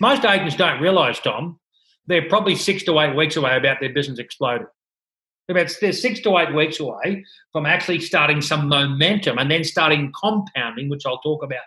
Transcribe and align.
Most 0.00 0.24
agents 0.24 0.56
don't 0.56 0.80
realise, 0.80 1.20
Tom, 1.20 1.60
they're 2.06 2.28
probably 2.28 2.56
six 2.56 2.82
to 2.84 2.98
eight 3.00 3.14
weeks 3.14 3.36
away 3.36 3.56
about 3.56 3.78
their 3.80 3.92
business 3.92 4.18
exploding. 4.18 4.66
About 5.48 5.70
they're 5.80 5.92
six 5.92 6.20
to 6.20 6.38
eight 6.38 6.54
weeks 6.54 6.80
away 6.80 7.24
from 7.52 7.66
actually 7.66 8.00
starting 8.00 8.40
some 8.40 8.68
momentum 8.68 9.38
and 9.38 9.50
then 9.50 9.62
starting 9.62 10.12
compounding, 10.18 10.88
which 10.88 11.02
I'll 11.06 11.18
talk 11.18 11.42
about. 11.42 11.60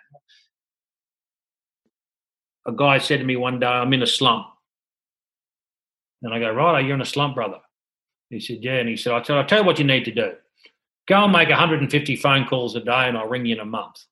A 2.65 2.71
guy 2.71 2.97
said 2.97 3.19
to 3.19 3.25
me 3.25 3.35
one 3.35 3.59
day, 3.59 3.67
"I'm 3.67 3.93
in 3.93 4.01
a 4.01 4.07
slump," 4.07 4.47
and 6.21 6.33
I 6.33 6.39
go, 6.39 6.51
"Right, 6.51 6.83
you're 6.83 6.95
in 6.95 7.01
a 7.01 7.05
slump, 7.05 7.35
brother." 7.35 7.59
He 8.29 8.39
said, 8.39 8.63
"Yeah," 8.63 8.77
and 8.77 8.87
he 8.87 8.95
said, 8.95 9.13
"I 9.13 9.21
said, 9.21 9.37
I'll 9.37 9.45
tell 9.45 9.59
you 9.59 9.65
what 9.65 9.79
you 9.79 9.85
need 9.85 10.05
to 10.05 10.11
do. 10.11 10.37
Go 11.07 11.25
and 11.25 11.33
make 11.33 11.49
150 11.49 12.15
phone 12.15 12.47
calls 12.47 12.75
a 12.75 12.79
day, 12.79 13.09
and 13.09 13.17
I'll 13.17 13.27
ring 13.27 13.45
you 13.45 13.55
in 13.55 13.59
a 13.59 13.65
month." 13.65 14.05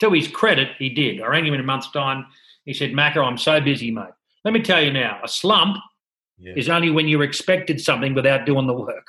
To 0.00 0.10
his 0.10 0.28
credit, 0.28 0.68
he 0.78 0.88
did. 0.88 1.20
I 1.20 1.26
rang 1.26 1.46
him 1.46 1.54
in 1.54 1.60
a 1.60 1.64
month's 1.64 1.90
time. 1.90 2.26
He 2.64 2.74
said, 2.74 2.92
Macca, 2.92 3.24
I'm 3.24 3.38
so 3.38 3.60
busy, 3.60 3.90
mate. 3.90 4.06
Let 4.44 4.54
me 4.54 4.60
tell 4.62 4.82
you 4.82 4.92
now, 4.92 5.20
a 5.22 5.28
slump 5.28 5.76
yeah. 6.38 6.54
is 6.56 6.68
only 6.68 6.90
when 6.90 7.08
you're 7.08 7.22
expected 7.22 7.80
something 7.80 8.14
without 8.14 8.46
doing 8.46 8.66
the 8.66 8.72
work. 8.72 9.06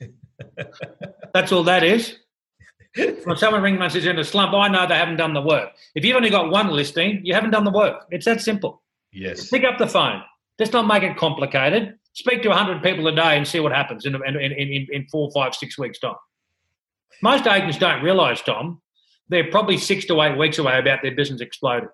That's 1.34 1.52
all 1.52 1.64
that 1.64 1.82
is. 1.82 2.18
When 2.94 3.36
someone 3.36 3.62
rings 3.62 3.78
me 3.78 3.84
and 3.84 3.92
says 3.92 4.04
in 4.04 4.18
a 4.18 4.24
slump, 4.24 4.52
I 4.52 4.68
know 4.68 4.86
they 4.86 4.96
haven't 4.96 5.16
done 5.16 5.32
the 5.32 5.40
work. 5.40 5.70
If 5.94 6.04
you've 6.04 6.16
only 6.16 6.28
got 6.28 6.50
one 6.50 6.68
listing, 6.68 7.20
you 7.24 7.32
haven't 7.32 7.50
done 7.50 7.64
the 7.64 7.70
work. 7.70 8.04
It's 8.10 8.26
that 8.26 8.42
simple. 8.42 8.82
Yes. 9.12 9.48
Pick 9.48 9.64
up 9.64 9.78
the 9.78 9.86
phone. 9.86 10.22
Just 10.58 10.74
not 10.74 10.86
make 10.86 11.02
it 11.02 11.16
complicated. 11.16 11.94
Speak 12.12 12.42
to 12.42 12.48
100 12.48 12.82
people 12.82 13.06
a 13.06 13.14
day 13.14 13.38
and 13.38 13.48
see 13.48 13.60
what 13.60 13.72
happens 13.72 14.04
in, 14.04 14.14
in, 14.14 14.36
in, 14.36 14.86
in 14.90 15.06
four, 15.06 15.30
five, 15.32 15.54
six 15.54 15.78
weeks' 15.78 15.98
time. 15.98 16.16
Most 17.22 17.46
agents 17.46 17.78
don't 17.78 18.02
realise, 18.02 18.42
Tom, 18.42 18.81
they're 19.32 19.50
probably 19.50 19.78
six 19.78 20.04
to 20.06 20.20
eight 20.22 20.36
weeks 20.38 20.58
away 20.58 20.78
about 20.78 21.00
their 21.02 21.14
business 21.14 21.40
exploding. 21.40 21.88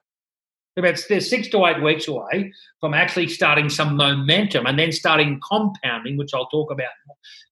About 0.77 0.99
they're 1.09 1.21
six 1.21 1.49
to 1.49 1.67
eight 1.67 1.83
weeks 1.83 2.07
away 2.09 2.53
from 2.81 2.95
actually 2.95 3.29
starting 3.29 3.69
some 3.69 3.97
momentum 3.97 4.67
and 4.67 4.79
then 4.79 4.93
starting 4.93 5.41
compounding, 5.49 6.17
which 6.17 6.31
I'll 6.35 6.49
talk 6.49 6.71
about 6.71 6.91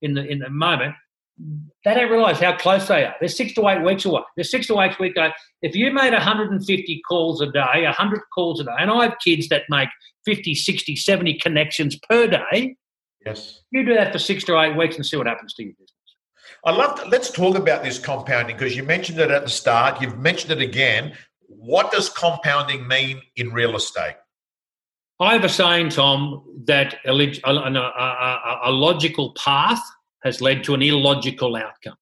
in 0.03 0.15
the 0.15 0.25
in 0.27 0.43
a 0.43 0.51
moment. 0.51 0.95
They 1.85 1.95
don't 1.95 2.11
realise 2.11 2.39
how 2.39 2.57
close 2.57 2.89
they 2.89 3.05
are. 3.05 3.15
They're 3.21 3.29
six 3.29 3.53
to 3.55 3.69
eight 3.69 3.85
weeks 3.85 4.05
away. 4.05 4.23
They're 4.37 4.45
six 4.45 4.67
to 4.69 4.81
eight 4.81 4.99
weeks 4.99 5.17
away. 5.19 5.35
If 5.61 5.77
you 5.77 5.93
made 5.93 6.13
150 6.15 7.03
calls 7.07 7.43
a 7.43 7.51
day, 7.53 7.83
100 7.85 8.21
calls 8.35 8.61
a 8.61 8.65
day, 8.65 8.71
and 8.79 8.91
I 8.91 9.05
have 9.05 9.17
kids 9.23 9.49
that 9.51 9.65
make 9.69 9.91
50, 10.25 10.55
60, 10.55 10.97
70 10.97 11.35
connections 11.39 11.99
per 12.09 12.27
day. 12.27 12.77
Yes. 13.25 13.61
You 13.71 13.85
do 13.85 13.95
that 13.95 14.13
for 14.13 14.19
six 14.19 14.45
to 14.45 14.59
eight 14.59 14.77
weeks 14.77 14.97
and 14.97 15.05
see 15.05 15.19
what 15.19 15.27
happens 15.27 15.53
to 15.55 15.63
your 15.65 15.73
business. 15.73 15.96
I 16.65 16.73
love. 16.73 17.01
To, 17.01 17.09
let's 17.09 17.31
talk 17.31 17.57
about 17.57 17.83
this 17.83 17.99
compounding 17.99 18.57
because 18.57 18.77
you 18.77 18.83
mentioned 18.83 19.19
it 19.19 19.31
at 19.31 19.45
the 19.45 19.51
start. 19.51 20.01
You've 20.01 20.19
mentioned 20.19 20.53
it 20.53 20.61
again. 20.61 21.15
What 21.49 21.93
does 21.93 22.09
compounding 22.09 22.87
mean 22.87 23.23
in 23.37 23.53
real 23.53 23.77
estate? 23.77 24.17
I 25.19 25.33
have 25.33 25.45
a 25.45 25.49
saying, 25.49 25.91
Tom, 25.91 26.45
that 26.67 26.97
a, 27.07 27.11
a, 27.11 27.53
a, 27.53 28.61
a 28.65 28.71
logical 28.71 29.33
path 29.33 29.81
has 30.25 30.41
led 30.41 30.63
to 30.65 30.75
an 30.75 30.83
illogical 30.83 31.57
outcome. 31.57 31.97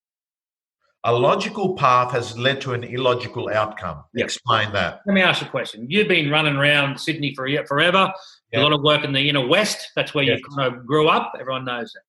A 1.05 1.13
logical 1.13 1.75
path 1.75 2.11
has 2.11 2.37
led 2.37 2.59
to 2.61 2.73
an 2.73 2.83
illogical 2.83 3.49
outcome. 3.49 4.03
Explain 4.15 4.73
that. 4.73 5.01
Let 5.05 5.13
me 5.13 5.21
ask 5.21 5.39
you 5.39 5.47
a 5.47 5.51
question. 5.51 5.85
You've 5.87 6.07
been 6.07 6.31
running 6.31 6.55
around 6.55 6.99
Sydney 6.99 7.33
for 7.35 7.47
forever. 7.67 8.11
Yep. 8.51 8.59
A 8.59 8.63
lot 8.63 8.73
of 8.73 8.81
work 8.81 9.03
in 9.03 9.13
the 9.13 9.29
inner 9.29 9.47
west. 9.47 9.91
That's 9.95 10.15
where 10.15 10.23
yes. 10.23 10.39
you 10.39 10.55
kind 10.57 10.73
of 10.73 10.85
grew 10.85 11.07
up. 11.07 11.33
Everyone 11.39 11.63
knows 11.63 11.93
that. 11.93 12.01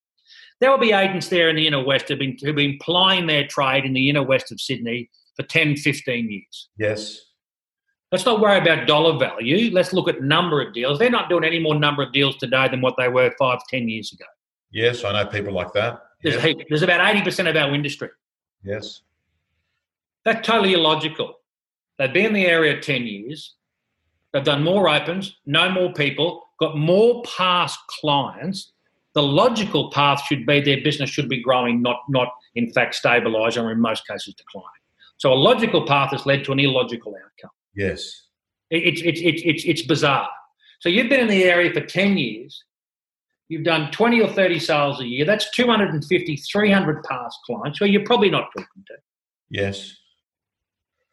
There 0.61 0.71
will 0.71 0.79
be 0.79 0.93
agents 0.93 1.29
there 1.29 1.51
in 1.51 1.57
the 1.57 1.67
inner 1.67 1.85
west 1.85 2.09
who've 2.09 2.19
been, 2.19 2.37
who've 2.43 2.57
been 2.57 2.79
plying 2.81 3.27
their 3.27 3.47
trade 3.47 3.85
in 3.85 3.93
the 3.93 4.09
inner 4.09 4.23
west 4.23 4.51
of 4.51 4.61
Sydney 4.61 5.11
for 5.37 5.43
10, 5.43 5.77
15 5.77 6.31
years. 6.31 6.69
Yes. 6.79 7.21
Let's 8.12 8.25
not 8.25 8.41
worry 8.41 8.59
about 8.59 8.87
dollar 8.87 9.19
value. 9.19 9.71
Let's 9.73 9.93
look 9.93 10.09
at 10.09 10.23
number 10.23 10.62
of 10.62 10.73
deals. 10.73 10.99
They're 10.99 11.11
not 11.11 11.29
doing 11.29 11.45
any 11.45 11.59
more 11.59 11.75
number 11.75 12.03
of 12.03 12.12
deals 12.12 12.37
today 12.37 12.69
than 12.69 12.81
what 12.81 12.95
they 12.97 13.09
were 13.09 13.34
five, 13.39 13.59
ten 13.69 13.89
years 13.89 14.12
ago. 14.12 14.25
Yes, 14.71 15.05
I 15.05 15.12
know 15.12 15.29
people 15.29 15.53
like 15.53 15.73
that. 15.73 16.01
There's. 16.22 16.41
There's 16.69 16.83
about 16.83 17.00
80% 17.00 17.50
of 17.50 17.56
our 17.56 17.75
industry. 17.75 18.09
Yes. 18.62 19.03
That's 20.25 20.47
totally 20.47 20.75
illogical. 20.75 21.34
They've 21.99 22.12
been 22.12 22.27
in 22.27 22.33
the 22.33 22.47
area 22.47 22.81
10 22.81 23.03
years. 23.06 23.55
They've 24.33 24.45
done 24.45 24.62
more 24.62 24.89
opens, 24.89 25.37
no 25.47 25.71
more 25.71 25.93
people, 25.93 26.43
got 26.61 26.77
more 26.77 27.22
past 27.37 27.78
clients, 28.00 28.72
the 29.16 29.22
logical 29.22 29.91
path 29.91 30.22
should 30.27 30.44
be 30.44 30.60
their 30.60 30.82
business 30.82 31.09
should 31.09 31.28
be 31.28 31.43
growing, 31.43 31.81
not 31.81 32.03
not 32.09 32.28
in 32.54 32.71
fact 32.72 33.00
stabilising 33.03 33.65
or 33.65 33.72
in 33.72 33.81
most 33.81 34.06
cases 34.06 34.34
declining. 34.34 34.69
So 35.16 35.32
a 35.32 35.34
logical 35.34 35.87
path 35.87 36.10
has 36.12 36.27
led 36.27 36.44
to 36.44 36.53
an 36.53 36.60
illogical 36.60 37.15
outcome. 37.15 37.50
Yes, 37.75 38.28
it's 38.71 39.00
it's 39.00 39.21
it's 39.22 39.43
it's, 39.44 39.65
it's 39.65 39.82
bizarre. 39.82 40.28
So 40.81 40.91
you've 40.91 41.09
been 41.09 41.21
in 41.21 41.28
the 41.28 41.44
area 41.44 41.72
for 41.72 41.81
ten 41.81 42.19
years. 42.19 42.62
You've 43.49 43.65
done 43.65 43.93
20 43.93 44.21
or 44.22 44.28
30 44.28 44.59
sales 44.59 45.00
a 45.00 45.06
year. 45.06 45.25
That's 45.25 45.48
250, 45.53 46.37
300 46.37 47.04
past 47.04 47.38
clients 47.47 47.78
who 47.78 47.84
you're 47.84 48.04
probably 48.04 48.28
not 48.28 48.48
talking 48.53 48.83
to. 48.88 48.94
Yes. 49.50 49.97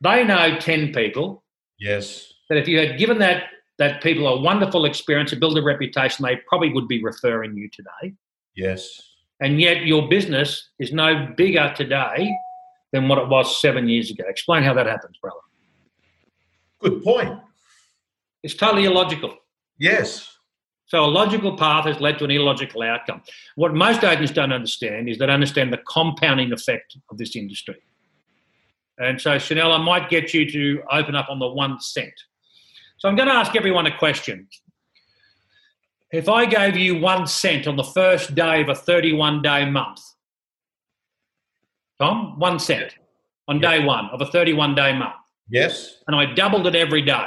They 0.01 0.23
know 0.23 0.57
10 0.57 0.93
people. 0.93 1.43
Yes. 1.77 2.33
That 2.49 2.57
if 2.57 2.67
you 2.67 2.79
had 2.79 2.97
given 2.97 3.19
that 3.19 3.43
that 3.83 4.01
people 4.01 4.25
are 4.25 4.39
wonderful 4.39 4.85
experience 4.85 5.33
and 5.33 5.41
build 5.41 5.57
a 5.57 5.61
reputation, 5.61 6.23
they 6.23 6.37
probably 6.47 6.71
would 6.71 6.87
be 6.87 7.03
referring 7.03 7.57
you 7.57 7.69
today. 7.69 8.13
Yes. 8.55 9.01
And 9.41 9.59
yet 9.59 9.85
your 9.85 10.07
business 10.07 10.69
is 10.79 10.93
no 10.93 11.33
bigger 11.35 11.73
today 11.75 12.33
than 12.93 13.09
what 13.09 13.17
it 13.17 13.27
was 13.27 13.59
seven 13.59 13.89
years 13.89 14.09
ago. 14.09 14.23
Explain 14.27 14.63
how 14.63 14.73
that 14.75 14.85
happens, 14.85 15.17
brother. 15.17 15.35
Good 16.79 17.03
point. 17.03 17.37
It's 18.41 18.53
totally 18.53 18.85
illogical. 18.85 19.35
Yes. 19.77 20.29
So 20.85 21.03
a 21.03 21.07
logical 21.07 21.57
path 21.57 21.85
has 21.85 21.99
led 21.99 22.19
to 22.19 22.25
an 22.25 22.31
illogical 22.31 22.83
outcome. 22.83 23.21
What 23.55 23.73
most 23.73 24.03
agents 24.05 24.31
don't 24.31 24.53
understand 24.53 25.09
is 25.09 25.17
they 25.17 25.25
don't 25.25 25.33
understand 25.33 25.73
the 25.73 25.81
compounding 25.89 26.53
effect 26.53 26.95
of 27.09 27.17
this 27.17 27.35
industry. 27.35 27.81
And 28.97 29.19
so, 29.19 29.37
Chanel, 29.39 29.73
I 29.73 29.83
might 29.83 30.09
get 30.09 30.33
you 30.33 30.49
to 30.51 30.83
open 30.89 31.15
up 31.15 31.27
on 31.29 31.39
the 31.39 31.47
one 31.47 31.81
cent. 31.81 32.13
So 33.03 33.09
I'm 33.09 33.17
going 33.17 33.27
to 33.27 33.35
ask 33.35 33.53
everyone 33.57 33.85
a 33.85 33.97
question. 33.97 34.47
If 36.13 36.29
I 36.29 36.45
gave 36.45 36.77
you 36.77 36.97
one 36.97 37.27
cent 37.27 37.67
on 37.67 37.75
the 37.75 37.83
first 37.83 38.33
day 38.33 38.61
of 38.61 38.69
a 38.69 38.75
31 38.75 39.41
day 39.41 39.69
month, 39.69 39.99
Tom, 41.99 42.39
one 42.39 42.59
cent 42.59 42.95
on 43.49 43.59
day 43.59 43.83
one 43.83 44.05
of 44.13 44.21
a 44.21 44.25
31 44.27 44.75
day 44.75 44.97
month. 44.97 45.15
Yes. 45.49 45.97
And 46.07 46.15
I 46.15 46.33
doubled 46.33 46.65
it 46.65 46.75
every 46.75 47.01
day. 47.01 47.25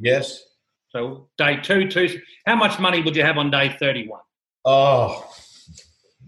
Yes. 0.00 0.42
So 0.88 1.28
day 1.36 1.58
two, 1.58 1.90
two. 1.90 2.22
How 2.46 2.56
much 2.56 2.78
money 2.78 3.02
would 3.02 3.14
you 3.14 3.22
have 3.22 3.36
on 3.36 3.50
day 3.50 3.76
31? 3.78 4.20
Oh, 4.64 5.30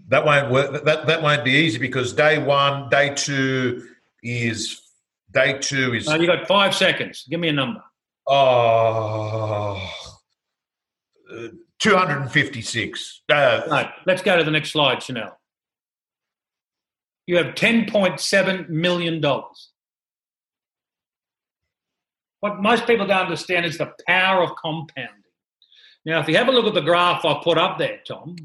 that 0.09 0.23
won't 0.23 0.51
work. 0.51 0.85
That 0.85 1.07
that 1.07 1.23
won't 1.23 1.43
be 1.43 1.53
easy 1.53 1.79
because 1.79 2.13
day 2.13 2.37
one, 2.37 2.87
day 2.89 3.15
two 3.15 3.87
is 4.21 4.79
day 5.31 5.57
two 5.57 5.95
is. 5.95 6.05
No, 6.05 6.17
you 6.17 6.27
got 6.27 6.47
five 6.47 6.75
seconds. 6.75 7.25
Give 7.27 7.39
me 7.39 7.47
a 7.47 7.53
number. 7.53 7.81
Oh, 8.27 9.89
uh, 11.31 11.47
256. 11.79 13.21
Uh, 13.29 13.61
no, 13.67 13.89
let's 14.05 14.21
go 14.21 14.37
to 14.37 14.43
the 14.43 14.51
next 14.51 14.71
slide, 14.71 15.01
Chanel. 15.01 15.37
You 17.25 17.37
have 17.37 17.55
$10.7 17.55 18.69
million. 18.69 19.21
What 22.41 22.59
most 22.61 22.87
people 22.87 23.05
don't 23.05 23.25
understand 23.25 23.65
is 23.65 23.77
the 23.77 23.93
power 24.07 24.43
of 24.43 24.51
compounding. 24.61 25.15
Now, 26.05 26.19
if 26.19 26.27
you 26.27 26.35
have 26.37 26.47
a 26.47 26.51
look 26.51 26.65
at 26.65 26.73
the 26.73 26.81
graph 26.81 27.23
I 27.25 27.39
put 27.43 27.57
up 27.57 27.77
there, 27.77 27.99
Tom. 28.07 28.35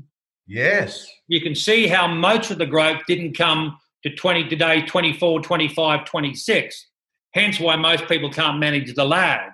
Yes. 0.47 1.09
You 1.27 1.41
can 1.41 1.55
see 1.55 1.87
how 1.87 2.07
much 2.07 2.51
of 2.51 2.59
the 2.59 2.67
growth 2.67 3.01
didn't 3.09 3.37
come 3.37 3.79
to 4.03 4.15
20 4.15 4.49
today, 4.49 4.83
24, 4.83 5.41
25, 5.41 6.05
26. 6.05 6.87
Hence 7.33 7.59
why 7.59 7.77
most 7.77 8.07
people 8.07 8.31
can't 8.31 8.59
manage 8.59 8.95
the 8.95 9.05
lag. 9.05 9.51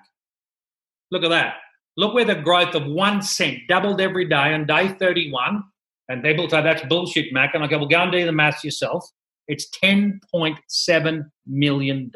Look 1.13 1.25
at 1.25 1.29
that. 1.29 1.57
Look 1.99 2.15
where 2.15 2.25
the 2.25 2.35
growth 2.35 2.75
of 2.75 2.87
one 2.87 3.21
cent 3.21 3.59
doubled 3.69 4.01
every 4.01 4.25
day 4.25 4.55
on 4.55 4.67
day 4.67 4.89
31. 4.89 5.63
And 6.09 6.23
people 6.23 6.49
say 6.49 6.63
that's 6.63 6.83
bullshit, 6.87 7.33
Mac. 7.35 7.55
And 7.55 7.63
I 7.63 7.67
go, 7.67 7.79
well, 7.79 7.87
go 7.87 8.01
and 8.01 8.11
do 8.11 8.25
the 8.25 8.33
maths 8.33 8.65
yourself. 8.65 9.07
It's 9.47 9.69
$10.7 9.85 11.25
million. 11.47 12.11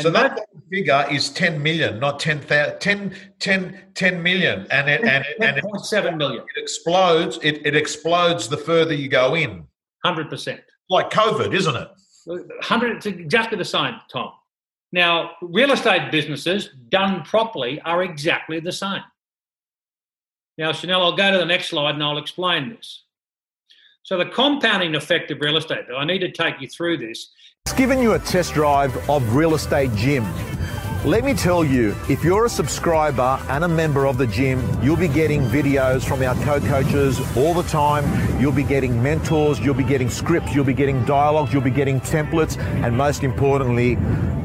So 0.00 0.10
that, 0.10 0.34
that 0.34 0.46
figure 0.68 1.06
is 1.08 1.30
10 1.30 1.62
million, 1.62 2.00
not 2.00 2.18
10, 2.18 2.40
10, 2.80 3.14
10, 3.38 3.80
10 3.94 4.22
million. 4.22 4.66
And 4.72 4.90
it, 4.90 5.04
and 5.04 5.24
it, 5.24 5.36
and 5.40 5.56
it, 5.58 5.84
7 5.84 6.18
million. 6.18 6.42
It 6.56 6.60
explodes. 6.60 7.38
It, 7.40 7.64
it 7.64 7.76
explodes 7.76 8.48
the 8.48 8.56
further 8.56 8.94
you 8.94 9.08
go 9.08 9.36
in. 9.36 9.64
100%. 10.04 10.60
Like 10.90 11.10
COVID, 11.10 11.54
isn't 11.54 11.76
it? 11.76 11.88
100, 12.24 12.96
it's 12.96 13.06
exactly 13.06 13.56
the 13.56 13.64
same, 13.64 13.94
Tom. 14.10 14.32
Now, 14.94 15.32
real 15.42 15.72
estate 15.72 16.12
businesses 16.12 16.68
done 16.88 17.24
properly 17.24 17.80
are 17.80 18.04
exactly 18.04 18.60
the 18.60 18.70
same. 18.70 19.02
Now, 20.56 20.70
Chanel, 20.70 21.02
I'll 21.02 21.16
go 21.16 21.32
to 21.32 21.38
the 21.38 21.44
next 21.44 21.70
slide 21.70 21.96
and 21.96 22.04
I'll 22.04 22.16
explain 22.16 22.68
this. 22.68 23.02
So, 24.04 24.16
the 24.16 24.26
compounding 24.26 24.94
effect 24.94 25.32
of 25.32 25.40
real 25.40 25.56
estate, 25.56 25.86
I 25.96 26.04
need 26.04 26.20
to 26.20 26.30
take 26.30 26.60
you 26.60 26.68
through 26.68 26.98
this. 26.98 27.32
It's 27.66 27.74
given 27.74 27.98
you 27.98 28.12
a 28.12 28.20
test 28.20 28.54
drive 28.54 28.96
of 29.10 29.34
Real 29.34 29.56
Estate 29.56 29.92
Gym 29.96 30.24
Let 31.04 31.24
me 31.24 31.34
tell 31.34 31.64
you, 31.64 31.96
if 32.08 32.22
you're 32.22 32.46
a 32.46 32.48
subscriber 32.48 33.38
and 33.48 33.64
a 33.64 33.68
member 33.68 34.06
of 34.06 34.16
the 34.16 34.28
gym, 34.28 34.62
you'll 34.80 34.96
be 34.96 35.08
getting 35.08 35.42
videos 35.42 36.04
from 36.04 36.22
our 36.22 36.36
co-coaches 36.44 37.20
all 37.36 37.52
the 37.52 37.64
time. 37.64 38.04
You'll 38.40 38.52
be 38.52 38.62
getting 38.62 39.02
mentors, 39.02 39.58
you'll 39.58 39.74
be 39.74 39.82
getting 39.82 40.08
scripts, 40.08 40.54
you'll 40.54 40.64
be 40.64 40.72
getting 40.72 41.04
dialogues, 41.04 41.52
you'll 41.52 41.62
be 41.62 41.70
getting 41.70 42.00
templates, 42.00 42.56
and 42.84 42.96
most 42.96 43.24
importantly, 43.24 43.98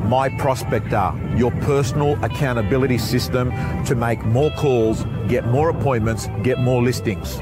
my 0.09 0.27
prospector, 0.27 1.13
your 1.37 1.51
personal 1.61 2.21
accountability 2.23 2.97
system 2.97 3.51
to 3.85 3.95
make 3.95 4.25
more 4.25 4.49
calls, 4.51 5.05
get 5.27 5.47
more 5.47 5.69
appointments, 5.69 6.27
get 6.43 6.59
more 6.59 6.81
listings. 6.81 7.39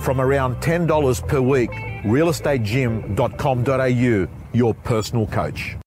From 0.00 0.20
around 0.20 0.62
$10 0.62 1.26
per 1.26 1.40
week, 1.40 1.70
realestategym.com.au, 2.04 4.28
your 4.52 4.74
personal 4.74 5.26
coach. 5.26 5.77